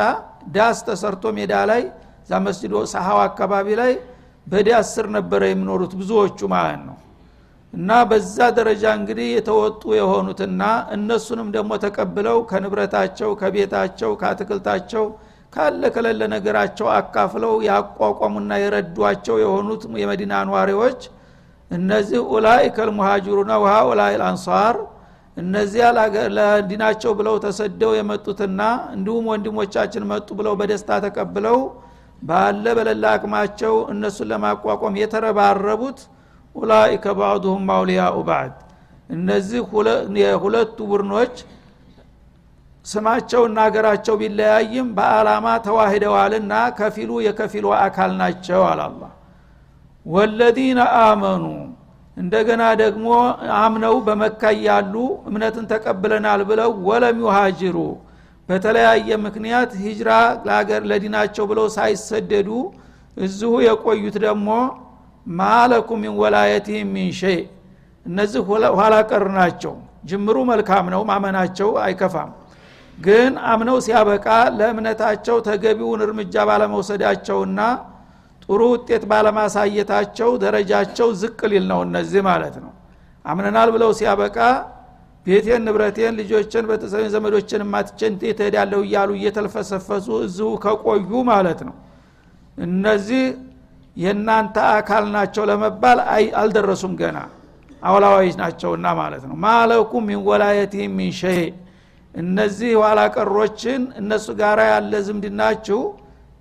ዳስ 0.55 0.79
ተሰርቶ 0.87 1.23
ሜዳ 1.37 1.53
ላይ 1.69 1.83
እዛ 2.23 2.39
መስጅዶ 2.45 2.75
ሰሃው 2.93 3.19
አካባቢ 3.27 3.67
ላይ 3.81 3.93
በዳስ 4.47 4.87
ስር 4.95 5.07
ነበረ 5.15 5.41
የሚኖሩት 5.49 5.93
ብዙዎቹ 5.99 6.39
ማለት 6.53 6.81
ነው። 6.87 6.97
እና 7.73 7.89
በዛ 8.09 8.37
ደረጃ 8.57 8.83
እንግዲህ 8.99 9.27
የተወጡ 9.35 9.81
የሆኑትና 9.97 10.61
እነሱንም 10.95 11.49
ደግሞ 11.55 11.71
ተቀብለው 11.83 12.37
ከንብረታቸው 12.49 13.29
ከቤታቸው 13.41 14.11
ከአትክልታቸው 14.21 15.05
ካለ 15.53 15.83
ከሌለ 15.95 16.21
ነገራቸው 16.33 16.87
አካፍለው 16.97 17.53
ያቋቋሙና 17.67 18.51
የረዷቸው 18.61 19.37
የሆኑት 19.43 19.81
የመዲና 20.01 20.33
ኗሪዎች 20.51 20.99
እነዚህ 21.71 22.19
ኡላኢከ 22.33 22.77
ልሙሃጅሩና 22.89 23.51
ውሃ 23.63 23.73
ኡላይ 23.89 24.13
ልአንሷር 24.21 24.75
እነዚያ 25.37 25.85
ለዲናቸው 26.37 27.11
ብለው 27.19 27.35
ተሰደው 27.45 27.91
የመጡትና 27.97 28.61
እንዲሁም 28.95 29.27
ወንድሞቻችን 29.31 30.03
መጡ 30.11 30.27
ብለው 30.39 30.53
በደስታ 30.59 30.99
ተቀብለው 31.05 31.59
ባለ 32.21 32.65
በሌላ 32.77 33.05
አቅማቸው 33.15 33.75
እነሱን 33.93 34.27
ለማቋቋም 34.31 34.97
የተረባረቡት 35.01 35.99
ኡላኢከ 36.55 37.05
ባዕዱሁም 37.19 37.65
አውሊያኡ 37.75 38.17
ባዕድ 38.29 38.55
እነዚህ 39.09 39.61
የሁለቱ 40.21 40.77
ቡድኖች 40.91 41.35
ስማቸውና 42.85 43.57
ሀገራቸው 43.65 44.15
ቢለያይም 44.21 44.87
በአላማ 44.97 45.47
ተዋሂደዋልና 45.65 46.53
ከፊሉ 46.77 47.11
የከፊሉ 47.25 47.65
አካል 47.79 48.11
ናቸው 48.21 48.61
አላላ 48.69 49.01
ወለዚነ 50.05 50.79
አመኑ 51.01 51.43
እንደገና 52.17 52.63
ደግሞ 52.81 53.07
አምነው 53.59 53.95
በመካ 54.07 54.41
ያሉ 54.65 54.95
እምነትን 55.29 55.65
ተቀብለናል 55.71 56.41
ብለው 56.49 56.71
ወለም 56.87 57.19
ዩሃጅሩ 57.23 57.77
በተለያየ 58.49 59.09
ምክንያት 59.25 59.71
ሂጅራ 59.83 60.09
ለሀገር 60.45 60.81
ለዲናቸው 60.91 61.45
ብለው 61.51 61.67
ሳይሰደዱ 61.75 62.49
እዚሁ 63.17 63.51
የቆዩት 63.65 64.15
ደግሞ 64.25 64.49
ማለኩም 65.25 65.99
ሚን 66.03 66.13
ወላየትህም 66.21 66.89
ሚን 66.95 67.09
ሸይ 67.19 67.39
እነዚህ 68.05 68.41
ኋላ 68.79 68.93
ቀር 69.09 69.25
ናቸው። 69.37 69.73
ጅምሩ 70.09 70.37
መልካም 70.51 70.85
ነው 70.93 71.01
ማመናቸው 71.09 71.69
አይከፋም። 71.83 72.29
ግን 72.97 73.33
አምነው 73.51 73.77
ሲያበቃ 73.85 74.27
ለእምነታቸው 74.57 75.37
ተገቢውን 75.47 76.01
እርምጃ 76.05 76.35
ባለመውሰዳቸውና 76.49 77.59
ጥሩ 78.51 78.61
ውጤት 78.71 79.03
ባለማሳየታቸው 79.11 80.29
ደረጃቸው 80.41 81.09
ዝቅ 81.19 81.39
ሊል 81.51 81.65
ነው 81.69 81.79
እነዚህ 81.85 82.21
ማለት 82.25 82.55
ነው። 82.63 82.71
አምነናል 83.25 83.69
ብለው 83.75 83.91
ሲያበቃ 83.99 84.37
ቤቴን 85.25 85.61
ንብረቴን 85.67 86.13
ልጆችን 86.19 86.63
ቤተሰብ 86.69 87.03
ዘመዶችን 87.13 87.61
ማትቸን 87.73 88.13
ትሄዳለሁ 88.19 88.79
እያሉ 88.87 89.09
እየተልፈሰፈሱ 89.17 90.07
እዚሁ 90.25 90.49
ከቆዩ 90.63 91.11
ማለት 91.29 91.59
ነው። 91.67 91.75
እነዚህ 92.57 93.23
የእናንተ 93.95 94.57
አካል 94.73 95.05
ናቸው 95.15 95.43
ለመባል 95.49 95.99
አልደረሱም 96.41 96.93
ገና። 97.01 97.17
አውላዋይች 97.81 98.35
ናቸውና 98.41 98.87
ማለት 98.99 99.23
ነው። 99.29 99.35
ማለኩም 99.45 100.03
ሚን 100.09 100.21
ወላየት 100.27 100.75
ሚን 100.97 101.11
ሸይ። 101.21 101.41
እነዚህ 102.13 102.71
ኋላ 102.81 102.99
ቀሮችን 103.15 103.81
እነሱ 104.01 104.27
ጋር 104.41 104.59
ያለ 104.71 104.93
ዝምድናችሁ 105.07 105.79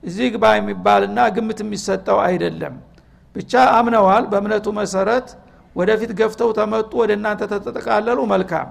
እዚህ 0.03 0.27
ግባ 0.35 0.45
የሚባልና 0.57 1.19
ግምት 1.37 1.59
የሚሰጠው 1.65 2.19
አይደለም። 2.27 2.75
ብቻ 3.37 3.53
አምነዋል። 3.79 4.25
በእምነቱ 4.31 4.67
መሰረት 4.79 5.27
ወደፊት 5.77 6.13
ገፍተው 6.21 6.51
ተመጡ 6.59 6.93
ወደ 7.03 7.11
እናንተ 7.19 7.43
ተጠቃለሉ። 7.67 8.19
መልካም። 8.33 8.69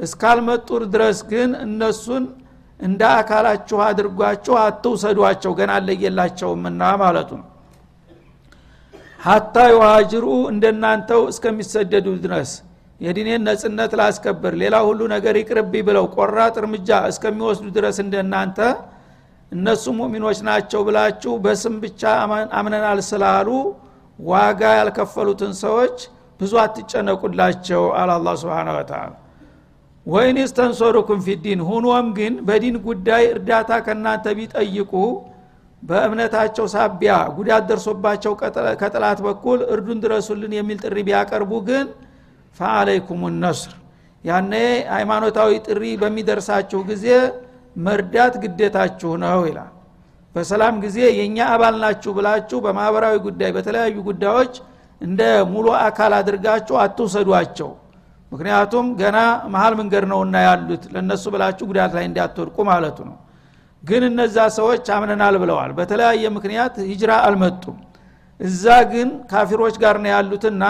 እስካልመጡ 0.00 0.68
ድረስ 0.94 1.18
ግን 1.30 1.50
እነሱን 1.64 2.24
እንደ 2.80 3.02
አካላችሁ 3.16 3.78
አድርጓችሁ 3.86 4.54
አትውሰዷቸው 4.60 5.52
ገና 5.58 5.70
አለየላቸውምና 5.78 6.82
ማለቱ 7.02 7.30
ነው። 7.40 7.46
ሀታ 9.20 9.54
የዋጅሩ 9.70 10.24
እንደናንተው 10.52 11.22
እስከሚሰደዱ 11.32 12.06
ድረስ 12.24 12.50
የዲኔን 13.00 13.42
ነጽነት 13.48 13.92
ላስከብር 14.00 14.54
ሌላ 14.62 14.76
ሁሉ 14.86 15.00
ነገር 15.12 15.34
ይቅርብ 15.40 15.72
ብለው 15.86 16.06
ቆራጥ 16.16 16.54
እርምጃ 16.62 16.98
እስከሚወስዱ 17.10 17.66
ድረስ 17.76 17.96
እንደናንተ 18.04 18.58
እነሱ 19.52 19.84
ሙእሚኖች 19.98 20.38
ናቸው 20.48 20.80
ብላችሁ 20.88 21.32
በስም 21.44 21.76
ብቻ 21.84 22.02
አምነናል 22.58 23.00
ስላሉ 23.08 23.48
ዋጋ 24.18 24.62
ያልከፈሉትን 24.78 25.52
ሰዎች 25.62 25.96
ብዙ 26.40 26.52
አትጨነቁላቸው 26.62 27.82
አለ 28.00 28.10
አላ 28.16 28.34
ስብን 28.42 28.68
ወተላ 28.76 29.02
ወይን 30.06 30.36
ስተንሶሩኩም 30.50 31.18
ፊዲን 31.26 31.60
ሁኖም 31.68 32.06
ግን 32.18 32.34
በዲን 32.46 32.76
ጉዳይ 32.86 33.24
እርዳታ 33.32 33.70
ከእናንተ 33.86 34.26
ቢጠይቁ 34.38 34.92
በእምነታቸው 35.82 36.66
ሳቢያ 36.72 37.12
ጉዳት 37.36 37.62
ደርሶባቸው 37.68 38.32
ከጥላት 38.80 39.18
በኩል 39.26 39.60
እርዱን 39.74 39.98
ድረሱልን 40.04 40.52
የሚል 40.58 40.78
ጥሪ 40.84 40.96
ቢያቀርቡ 41.08 41.52
ግን 41.68 41.86
ፈአለይኩም 42.56 43.22
ነስር። 43.42 43.72
ያኔ 44.24 44.52
ሃይማኖታዊ 44.94 45.50
ጥሪ 45.66 45.82
በሚደርሳችሁ 46.02 46.80
ጊዜ 46.90 47.06
መርዳት 47.76 48.34
ግዴታችሁ 48.42 49.10
ነው 49.22 49.40
ይላል። 49.48 49.70
በሰላም 50.34 50.74
ጊዜ 50.84 50.98
የእኛ 51.10 51.38
አባል 51.54 51.76
ናችሁ 51.82 52.10
ብላችሁ 52.16 52.58
በማህበራዊ 52.64 53.16
ጉዳይ 53.26 53.50
በተለያዩ 53.56 53.96
ጉዳዮች 54.08 54.52
እንደ 55.00 55.20
ሙሉ 55.52 55.66
አካል 55.80 56.12
አድርጋችሁ 56.18 56.74
አትውሰዷቸው። 56.82 57.70
ምክንያቱም 58.32 58.86
ገና 59.00 59.18
መሀል 59.52 59.74
መንገድ 59.80 60.04
ነውና 60.10 60.36
ያሉት 60.46 60.82
ለእነሱ 60.92 61.24
ብላችሁ 61.34 61.64
ጉዳት 61.70 61.92
ላይ 61.96 62.04
እንዲያትወድቁ 62.08 62.56
ማለቱ 62.70 62.98
ነው። 63.08 63.16
ግን 63.82 64.02
እነዛ 64.08 64.36
ሰዎች 64.58 64.86
አምነናል 64.96 65.34
ብለዋል። 65.42 65.70
በተለያየ 65.78 66.24
ምክንያት 66.36 66.74
ሂጅራ 66.90 67.12
አልመጡም። 67.26 67.76
እዛ 68.40 68.64
ግን 68.92 69.08
ካፊሮች 69.30 69.74
ጋር 69.82 69.96
ነው 70.04 70.10
ያሉትና 70.14 70.64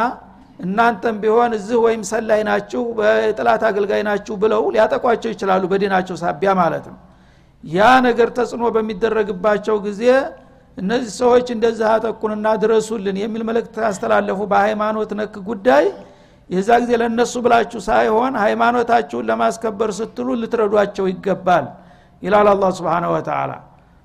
እናንተም 0.60 1.16
ቢሆን 1.22 1.52
እዚህ 1.58 1.78
ወይም 1.84 2.02
ሰላይ 2.10 2.40
ናችሁ 2.48 2.82
በጥላት 2.98 3.62
አገልጋይ 3.68 4.02
ናችሁ 4.08 4.34
ብለው 4.42 4.62
ሊያጠቋቸው 4.74 5.30
ይችላሉ 5.34 5.62
በዲናቸው 5.72 6.16
ሳቢያ 6.22 6.50
ማለት 6.60 6.84
ነው። 6.90 6.98
ያ 7.64 7.88
ነገር 8.06 8.28
ተጽዕኖ 8.36 8.64
በሚደረግባቸው 8.76 9.76
ጊዜ 9.86 10.02
እነዚህ 10.78 11.12
ሰዎች 11.20 11.46
እንደዚህ 11.54 11.86
አጠቁንና 11.94 12.46
ድረሱልን 12.62 13.16
የሚል 13.22 13.42
መልእክት 13.48 13.74
ያስተላለፉ 13.86 14.40
በሃይማኖት 14.52 15.10
ነክ 15.20 15.34
ጉዳይ 15.48 15.84
የዛ 16.50 16.68
ጊዜ 16.82 16.92
ለእነሱ 17.00 17.34
ብላችሁ 17.44 17.80
ሳይሆን 17.88 18.32
ሃይማኖታችሁን 18.44 19.26
ለማስከበር 19.30 19.90
ስትሉ 19.98 20.28
ልትረዷቸው 20.40 21.04
ይገባል 21.12 21.66
ይላል 22.22 22.48
አላ 22.52 22.64
ስብን 22.78 23.04
ወተላ 23.12 23.50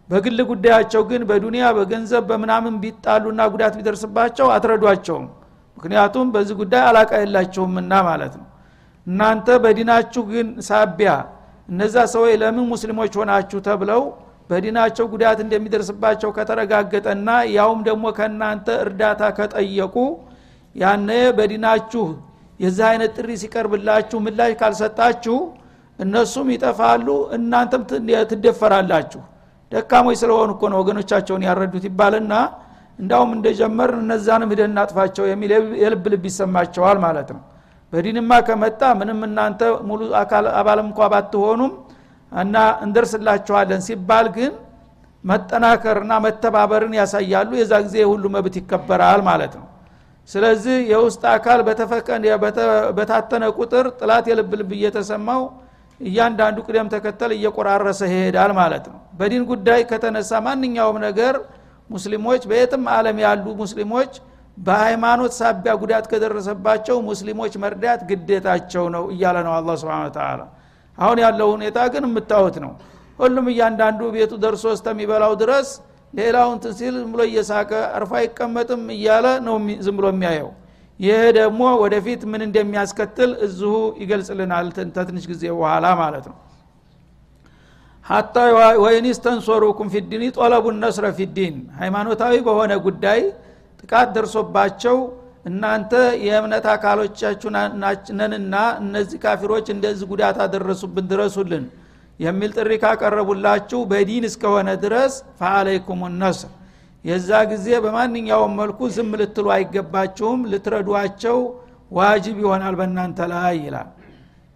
በግል 0.09 0.39
ጉዳያቸው 0.49 1.01
ግን 1.09 1.21
በዱንያ 1.29 1.65
በገንዘብ 1.77 2.23
በምናምን 2.31 2.75
ቢጣሉና 2.83 3.41
ጉዳት 3.53 3.73
ቢደርስባቸው 3.79 4.47
አትረዷቸውም 4.55 5.25
ምክንያቱም 5.77 6.27
በዚህ 6.33 6.55
ጉዳይ 6.61 6.83
አላቃ 6.89 7.11
የላቸውምና 7.21 7.93
ማለት 8.07 8.33
ነው። 8.39 8.47
እናንተ 9.07 9.47
በዲናችሁ 9.63 10.21
ግን 10.31 10.47
ሳቢያ 10.67 11.11
እነዛ 11.69 11.95
ሰዎች 12.13 12.33
ለምን 12.41 12.65
ሙስሊሞች 12.73 13.13
ሆናችሁ 13.19 13.59
ተብለው 13.67 14.01
በዲናቸው 14.49 15.05
ጉዳት 15.13 15.39
እንደሚደርስባቸው 15.43 16.29
ከተረጋገጠና 16.37 17.27
ያውም 17.55 17.79
ደግሞ 17.87 18.05
ከእናንተ 18.17 18.67
እርዳታ 18.83 19.21
ከጠየቁ 19.37 19.95
ያነ 20.75 21.09
በዲናችሁ 21.37 22.05
የዚህ 22.59 22.85
አይነት 22.89 23.11
ጥሪ 23.17 23.29
ሲቀርብላችሁ 23.41 24.17
ምላሽ 24.25 24.51
ካልሰጣችሁ 24.59 25.37
እነሱም 25.99 26.47
ይጠፋሉ 26.53 27.07
እናንተም 27.37 27.81
ትደፈራላችሁ። 28.31 29.21
ደካሞች 29.71 30.17
ስለሆኑ 30.21 30.49
እኮ 30.55 30.63
ነው 30.71 30.79
ወገኖቻቸውን 30.81 31.43
ያረዱት 31.47 31.85
ይባልና 31.89 32.33
እንዳውም 32.99 33.31
እንደጀመር 33.37 33.91
እነዛንም 33.99 34.51
ሂደን 34.53 34.71
እናጥፋቸው 34.71 35.25
የሚል 35.31 35.51
የልብ 35.83 36.05
ልብ 36.13 36.23
ይሰማቸዋል 36.29 36.97
ማለት 37.05 37.29
ነው። 37.35 37.41
በዲንማ 37.93 38.31
ከመጣ 38.47 38.81
ምንም 38.99 39.19
እናንተ 39.27 39.59
ሙሉ 39.89 40.01
አባልም 40.59 40.87
እንኳ 40.89 41.07
ባትሆኑም 41.13 41.73
እና 42.31 42.55
እንደርስላችኋለን 42.85 43.81
ሲባል 43.87 44.27
ግን 44.37 44.53
መጠናከርና 45.23 46.13
መተባበርን 46.25 46.93
ያሳያሉ። 46.99 47.51
የዛ 47.59 47.73
ጊዜ 47.85 47.95
የሁሉ 48.03 48.23
መብት 48.35 48.55
ይከበራል 48.61 49.21
ማለት 49.29 49.53
ነው። 49.59 49.65
ስለዚህ 50.29 50.77
የውስጥ 50.91 51.23
አካል 51.33 51.59
በታተነ 52.97 53.43
ቁጥር 53.57 53.85
ጥላት 53.99 54.25
የልብ 54.31 54.51
ልብ 54.59 54.71
እየተሰማው 54.77 55.41
እያንዳንዱ 55.99 56.57
ቅደም 56.67 56.87
ተከተል 56.93 57.31
እየቆራረሰ 57.35 58.01
ይሄዳል 58.09 58.51
ማለት 58.59 58.85
ነው። 58.91 58.99
በዲን 59.19 59.43
ጉዳይ 59.51 59.81
ከተነሳ 59.91 60.31
ማንኛውም 60.47 60.97
ነገር 61.07 61.35
ሙስሊሞች 61.89 62.43
በየትም 62.49 62.83
ዓለም 62.93 63.17
ያሉ 63.25 63.45
ሙስሊሞች 63.61 64.11
በሃይማኖት 64.57 65.33
ሳቢያ 65.37 65.71
ጉዳት 65.81 66.05
ከደረሰባቸው 66.11 66.97
ሙስሊሞች 67.07 67.53
መርዳት 67.63 68.01
ግዴታቸው 68.09 68.85
ነው 68.95 69.03
እያለ 69.13 69.37
ነው 69.47 69.53
አላ 69.57 69.71
ስብን 69.81 70.11
ተላ 70.17 70.41
አሁን 70.97 71.17
ያለው 71.23 71.47
ሁኔታ 71.55 71.79
ግን 71.93 72.03
የምታዩት 72.07 72.57
ነው። 72.65 72.71
ሁሉም 73.19 73.45
እያንዳንዱ 73.51 74.01
ቤቱ 74.15 74.33
ደርሶ 74.43 74.65
እስከሚበላው 74.75 75.33
ድረስ 75.41 75.67
ሌላውን 76.13 76.57
ሲል 76.77 76.95
ዝም 76.95 77.09
ብሎ 77.13 77.21
እየሳቀ 77.29 77.71
አርፎ 77.97 78.11
አይቀመጥም 78.19 78.83
እያለ 78.95 79.25
ነው 79.47 79.55
ዝም 79.85 79.95
ብሎ 79.99 80.05
የሚያየው። 80.13 80.51
ይህ 80.99 81.21
ደግሞ 81.37 81.61
ወደፊት 81.81 82.21
ምን 82.31 82.41
እንደሚያስከትል 82.45 83.31
እዚሁ 83.45 83.71
ይገልጽልናል 84.01 84.67
ተትንሽ 84.97 85.25
ጊዜ 85.31 85.43
በኋላ 85.57 85.85
ማለት 86.01 86.25
ነው 86.31 86.37
ሀታ 88.05 88.35
ወይኒስ 88.83 89.17
ተንሶሩኩም 89.25 89.87
ፊዲን 89.93 90.23
ጦለቡ 90.37 90.65
ነስረ 90.75 91.05
ፊዲን 91.19 91.55
ሃይማኖታዊ 91.79 92.33
በሆነ 92.47 92.73
ጉዳይ 92.85 93.21
ጥቃት 93.79 94.09
ደርሶባቸው 94.15 94.97
እናንተ 95.49 95.93
የእምነት 96.25 96.65
አካሎቻችሁ 96.73 97.49
ነንና 98.19 98.53
እነዚህ 98.81 99.17
ካፊሮች 99.23 99.65
እንደዚህ 99.75 100.05
ጉዳት 100.11 100.37
አደረሱብን 100.45 101.07
ድረሱልን 101.11 101.65
የሚል 102.19 102.51
ጥሪ 102.57 102.71
ካቀረቡላችሁ 102.83 103.79
በዲን 103.91 104.23
እስከሆነ 104.29 104.69
ድረስ 104.83 105.13
ፈአለይኩም 105.39 106.01
ነስር። 106.21 106.51
የዛ 107.05 107.29
ጊዜ 107.51 107.67
በማንኛውም 107.83 108.53
መልኩ 108.59 108.79
ዝም 108.95 109.11
ልትሉ 109.21 109.47
አይገባችሁም። 109.55 110.39
ልትረዷቸው 110.51 111.37
ዋጅብ 111.91 112.37
ይሆናል 112.43 112.75
በእናንተ 112.79 113.19
ላይ 113.33 113.55
ይላል። 113.65 113.89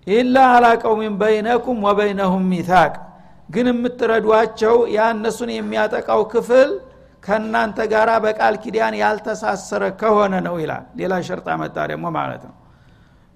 ኢላ 0.07 0.35
አላቀውሚን 0.55 1.15
በይነኩም 1.21 1.77
ወበይነሁም 1.87 2.45
ሚታቅ 2.53 2.93
ግን 3.49 3.67
የምትረዷቸው 3.71 4.75
ያ 4.91 5.01
የሚያጠቃው 5.57 6.21
ክፍል 6.33 6.71
ከእናንተ 7.23 7.79
ጋር 7.93 8.09
በቃል 8.25 8.55
ኪዳን 8.63 8.93
ያልተሳሰረ 9.01 9.83
ከሆነ 10.01 10.33
ነው 10.45 10.55
ይላል። 10.61 10.83
ሌላ 10.99 11.13
ሸርጣ 11.27 11.47
መጣ 11.61 11.77
ደግሞ 11.91 12.05
ማለት 12.17 12.43
ነው። 12.49 12.55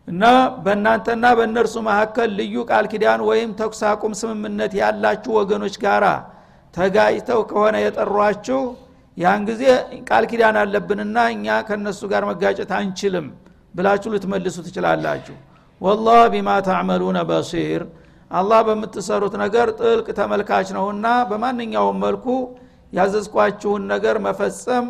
እና 0.08 0.23
በእናንተና 0.63 1.26
በእነርሱ 1.38 1.76
መካከል 1.88 2.30
ልዩ 2.39 2.56
ቃል 2.69 2.86
ኪዳን 2.93 3.21
ወይም 3.30 3.52
ተኩስ 3.60 3.82
አቁም 3.89 4.13
ስምምነት 4.21 4.73
ያላችሁ 4.82 5.32
ወገኖች 5.39 5.76
ጋራ 5.84 6.06
ተጋጭተው 6.73 7.41
ከሆነ 7.49 7.76
የጠሯችሁ 7.84 8.62
ያን 9.17 9.41
ጊዜ 9.49 9.63
ቃል 10.10 10.23
ኪዳን 10.32 10.56
አለብንና 10.62 11.17
እኛ 11.34 11.56
ከነሱ 11.67 12.02
ጋር 12.13 12.23
መጋጨት 12.30 12.71
አንችልም 12.78 13.28
ብላችሁ 13.76 14.10
ልትመልሱ 14.15 14.58
ትችላላችሁ። 14.67 15.36
ወላህ 15.82 16.21
ቢማ 16.34 16.49
ታዕመሉነ 16.67 17.19
በሲር 17.30 17.84
አላህ 18.34 18.60
በምትሰሩት 18.67 19.34
ነገር 19.41 19.67
ጥልቅ 19.80 20.08
ተመልካች 20.19 20.67
ነውና 20.78 21.08
በማንኛውም 21.30 21.98
መልኩ 22.06 22.26
ያዘዝኳችሁን 22.93 23.84
ነገር 23.91 24.15
መፈጸም 24.26 24.86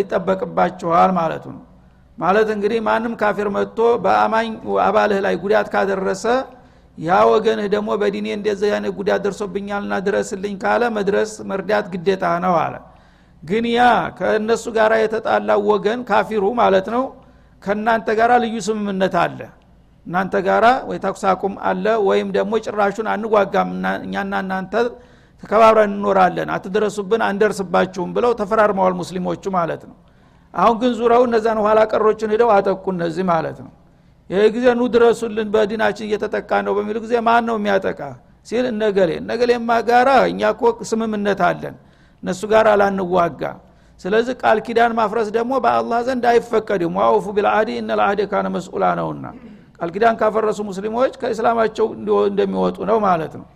ይጠበቅባችኋል 0.00 1.10
ማለቱ 1.18 1.44
ነው። 1.54 1.62
ማለት 2.18 2.48
እንግዲህ 2.54 2.80
ማንም 2.88 3.14
ካፊር 3.20 3.48
መጥቶ 3.54 3.78
በአማኝ 4.04 4.48
አባልህ 4.86 5.20
ላይ 5.26 5.34
ጉዳት 5.44 5.68
ካደረሰ 5.74 6.24
ያ 6.98 7.18
ወገንህ 7.30 7.66
ደግሞ 7.74 7.90
በዲኔ 8.00 8.26
እንደዚህ 8.36 8.70
አይነት 8.76 8.92
ጉዳት 8.98 9.20
ደርሶብኛልና 9.26 9.94
ድረስልኝ 10.06 10.54
ካለ 10.62 10.82
መድረስ 10.96 11.30
መርዳት 11.50 11.86
ግዴታ 11.94 12.24
ነው 12.44 12.54
አለ። 12.62 12.74
ግን 13.42 13.64
ያ 13.72 13.82
ከእነሱ 14.18 14.64
ጋር 14.76 14.92
የተጣላው 15.02 15.60
ወገን 15.70 16.00
ካፊሩ 16.10 16.44
ማለት 16.60 16.88
ነው 16.94 17.04
ከእናንተ 17.62 18.08
ጋር 18.18 18.30
ልዩ 18.44 18.56
ስምምነት 18.66 19.14
አለ 19.22 19.38
እናንተ 20.06 20.34
ጋራ 20.46 20.66
ወይ 20.88 20.98
ተኩስ 21.04 21.24
አቁም 21.30 21.54
አለ 21.68 21.86
ወይም 22.08 22.28
ደግሞ 22.36 22.52
ጭራሹን 22.64 23.08
አንጓጋም 23.14 23.70
እኛና 24.00 24.32
እናንተ 24.44 24.74
ተከባብረን 25.42 25.92
እንኖራለን 25.92 26.48
አትድረሱብን 26.54 27.22
አንደርስባችሁም 27.26 28.10
ብለው 28.16 28.32
ተፈራርመዋል 28.40 28.94
ሙስሊሞቹ 29.00 29.44
ማለት 29.56 29.82
ነው። 29.90 29.96
አሁን 30.54 30.76
ግን 30.80 30.92
ዙረው 30.98 31.22
እነዛን 31.28 31.58
ኋላ 31.64 31.80
ቀሮችን 31.92 32.32
ሂደው 32.34 32.50
አጠቁ 32.56 32.84
እነዚህ 32.94 33.24
ማለት 33.30 33.58
ነው። 33.64 33.72
ይህ 34.30 34.48
ጊዜ 34.56 34.66
ኑ 34.78 34.82
ድረሱልን 34.94 35.48
በዲናችን 35.54 36.06
እየተጠቃ 36.08 36.50
ነው 36.66 36.72
በሚሉ 36.76 36.96
ጊዜ 37.04 37.14
ማን 37.28 37.44
ነው 37.48 37.56
የሚያጠቃ? 37.58 38.00
ሲል 38.46 38.64
እነገሌ 38.72 39.10
እነገሌማ 39.22 39.70
ጋራ? 39.88 40.10
እኛ 40.32 40.42
ኮ 40.60 40.72
ስምምነት 40.90 41.40
አለን 41.48 41.74
እነሱ 42.22 42.40
ጋር 42.52 42.66
ላንዋጋ 42.80 43.42
ስለዚህ 44.00 44.34
ቃል 44.42 44.58
ኪዳን 44.66 44.92
ማፍረስ 44.98 45.28
ደግሞ 45.36 45.52
በአላህ 45.64 45.98
ዘንድ 46.06 46.24
አይፈቀድም። 46.30 46.94
ዋውፉ 47.00 47.26
ቢልአዲ 47.36 47.70
እነ 47.80 47.90
ልአህድ 48.00 48.20
ካነ 48.32 48.46
መስኡላ 48.54 48.84
ነውና 48.98 49.24
ቃል 49.80 49.90
ኪዳን 49.94 50.16
ካፈረሱ 50.20 50.58
ሙስሊሞች 50.68 51.12
ከእስላማቸው 51.20 51.86
እንደሚወጡ 52.30 52.78
ነው 52.90 52.98
ማለት 53.06 53.32
ነው። 53.40 53.46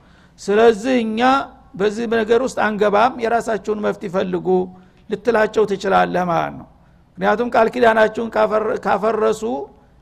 ስለዚህ 0.41 0.95
እኛ 1.05 1.21
በዚህ 1.75 2.05
ነገር 2.15 2.41
ውስጥ 2.47 2.59
አንገባም 2.67 3.15
የራሳቸውን 3.25 3.81
መፍት 3.87 4.03
ይፈልጉ 4.09 4.47
ልትላቸው 5.11 5.65
ትችላለህ 5.71 6.25
ማለት 6.31 6.55
ነው። 6.61 6.67
ምክንያቱም 7.19 7.49
ቃል 7.55 7.69
ኪዳናችሁን 7.75 8.29
ካፈረሱ 8.87 9.43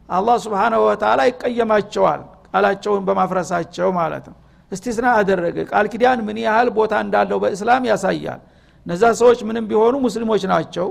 አላህ 0.09 0.37
ስብሓናሁ 0.45 0.81
ወተላ 0.89 1.21
ይቀየማቸዋል 1.31 2.21
ቃላቸውን 2.53 3.03
በማፍረሳቸው 3.09 3.89
ማለት 3.99 4.25
ነው። 4.31 4.37
እስቲስና 4.73 5.07
አደረገ። 5.19 5.57
ቃል 5.71 5.87
ኪዳን 5.93 6.19
ምን 6.27 6.39
ያህል 6.45 6.69
ቦታ 6.79 6.93
እንዳለው 7.05 7.39
በእስላም 7.43 7.85
ያሳያል። 7.91 8.41
እነዛ 8.87 9.03
ሰዎች 9.21 9.41
ምንም 9.49 9.65
ቢሆኑ 9.71 9.95
ሙስሊሞች 10.07 10.43
ናቸው። 10.53 10.87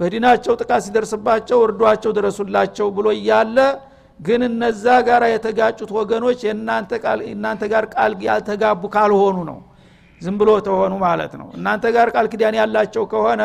በዲናቸው 0.00 0.52
ጥቃት 0.60 0.82
ሲደርስባቸው 0.86 1.58
እርዷቸው 1.66 2.10
ድረሱላቸው 2.18 2.86
ብሎ 2.96 3.06
እያለ 3.18 3.58
ግን 4.20 4.42
እነዛ 4.48 4.84
ጋር 5.08 5.22
የተጋጩት 5.28 5.90
ወገኖች 5.96 6.40
እናንተ 6.52 7.62
ጋር 7.72 7.84
ቃል 7.94 8.12
ያልተጋቡ 8.26 8.82
ካልሆኑ 8.94 9.38
ነው። 9.50 9.58
ዝም 10.20 10.36
ብሎ 10.40 10.50
ተሆኑ 10.66 10.92
ማለት 11.04 11.32
ነው። 11.40 11.48
እናንተ 11.56 11.86
ጋር 11.96 12.08
ቃል 12.14 12.26
ኪዳን 12.32 12.54
ያላቸው 12.60 13.04
ከሆነ 13.12 13.42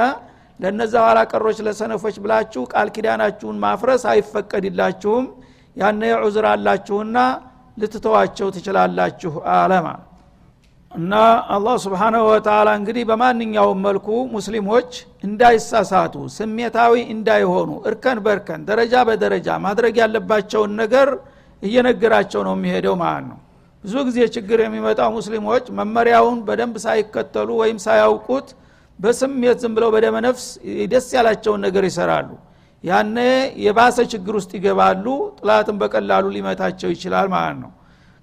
ለነዛ 0.59 0.93
ኋላ 1.05 1.19
ቀሮች 1.31 1.57
ለሰነፎች 1.67 2.15
ብላችሁ 2.23 2.63
ቃል 2.73 2.89
ኪዳናችሁን 2.95 3.57
ማፍረስ 3.63 4.03
አይፈቀድላችሁም። 4.11 5.25
ያነ 5.77 6.03
ዑዝር 6.21 6.45
አላችሁና 6.51 7.17
ልትተዋቸው 7.77 8.47
ትችላላችሁ 8.55 9.33
አለማ 9.55 9.87
እና 10.91 11.13
አላህ 11.55 11.75
ስብሓናሁ 11.83 12.23
ወተላ 12.29 12.69
እንግዲህ 12.79 13.03
በማንኛውም 13.09 13.79
መልኩ 13.85 14.07
ሙስሊሞች 14.33 14.89
እንዳይሳሳቱ 15.23 16.15
ስሜታዊ 16.35 16.93
እንዳይሆኑ 17.13 17.69
እርከን 17.89 18.19
በእርከን 18.25 18.61
ደረጃ 18.69 19.03
በደረጃ 19.09 19.47
ማድረግ 19.65 19.95
ያለባቸውን 20.01 20.73
ነገር 20.81 21.09
እየነገራቸው 21.63 22.41
ነው 22.47 22.53
የሚሄደው 22.57 22.95
ማለት 23.01 23.25
ነው። 23.31 23.39
ብዙ 23.83 23.95
ጊዜ 24.07 24.19
ችግር 24.35 24.59
የሚመጣው 24.63 25.09
ሙስሊሞች 25.17 25.65
መመሪያውን 25.77 26.39
በደንብ 26.47 26.75
ሳይከተሉ 26.85 27.49
ወይም 27.61 27.77
ሳያውቁት 27.85 28.49
በስሜት 28.99 29.59
ዝም 29.63 29.73
ብለው 29.77 29.89
በደመነፍስ 29.95 30.45
ደስ 30.91 31.07
ያላቸውን 31.17 31.61
ነገር 31.67 31.85
ይሰራሉ። 31.89 32.29
ያነ 32.83 33.17
የባሰ 33.65 33.97
ችግር 34.13 34.33
ውስጥ 34.39 34.51
ይገባሉ 34.57 35.05
ጥላትን 35.39 35.77
በቀላሉ 35.81 36.25
ሊመታቸው 36.35 36.89
ይችላል 36.95 37.27
ማለት 37.33 37.57
ነው 37.63 37.71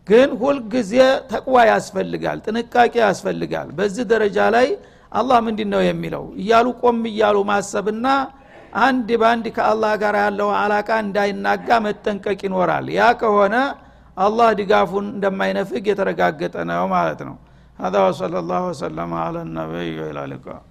ግን 0.07 0.29
ሁልጊዜ 0.41 0.93
ተቅዋ 1.31 1.57
ያስፈልጋል 1.73 2.39
ጥንቃቄ 2.47 2.93
ያስፈልጋል 3.07 3.67
በዚህ 3.77 4.05
ደረጃ 4.13 4.37
ላይ 4.55 4.67
አላህ 5.19 5.37
ምንድን 5.47 5.69
ነው 5.73 5.81
የሚለው 5.89 6.23
እያሉ 6.41 6.67
ቆም 6.81 6.99
እያሉ 7.11 7.37
ማሰብና 7.51 8.07
አንድ 8.85 9.09
በአንድ 9.21 9.45
ከአላህ 9.55 9.91
ጋር 10.03 10.15
ያለው 10.25 10.49
አላቃ 10.61 10.89
እንዳይናጋ 11.05 11.67
መጠንቀቅ 11.87 12.39
ይኖራል 12.47 12.85
ያ 12.99 13.09
ከሆነ 13.21 13.55
አላህ 14.17 14.49
ድጋፉን 14.59 15.05
እንደማይነፍግ 15.15 15.85
የተረጋገጠ 15.91 16.55
ነው 16.71 16.85
ማለት 16.97 17.21
ነው 17.29 17.35
هذا 17.79 17.99
وصلى 18.07 18.37
الله 18.39 18.61
وسلم 18.71 19.09
على 19.25 19.39
النبي 19.41 19.91
وإلى 20.01 20.21
اللقاء 20.25 20.61